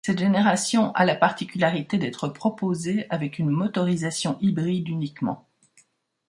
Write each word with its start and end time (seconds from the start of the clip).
Cette 0.03 0.17
génération 0.17 0.91
a 0.93 1.05
la 1.05 1.13
particularité 1.15 1.99
d'être 1.99 2.27
proposée 2.27 3.05
avec 3.11 3.37
une 3.37 3.51
motorisation 3.51 4.35
hybride 4.41 4.89
uniquement. 4.89 5.47